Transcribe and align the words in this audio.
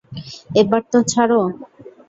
এবার 0.61 0.81
তো 0.91 0.99
ছাড়ো! 1.11 1.41